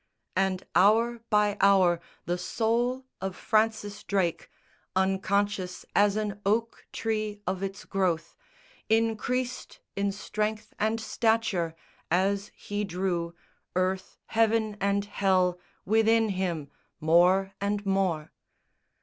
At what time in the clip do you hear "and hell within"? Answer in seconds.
14.81-16.29